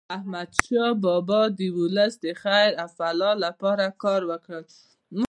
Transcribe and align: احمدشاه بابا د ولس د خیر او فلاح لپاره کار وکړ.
احمدشاه 0.15 0.91
بابا 1.03 1.41
د 1.57 1.59
ولس 1.77 2.13
د 2.25 2.25
خیر 2.41 2.71
او 2.81 2.87
فلاح 2.97 3.33
لپاره 3.45 3.85
کار 4.03 4.21
وکړ. 4.31 4.61